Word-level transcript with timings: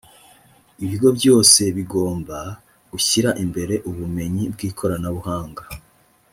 ibigo 0.83 1.07
byose 1.17 1.61
bigomba 1.77 2.37
gushyira 2.91 3.29
imbere 3.43 3.75
ubumenyi 3.89 4.43
bw’ikoranabuhanga 4.53 5.63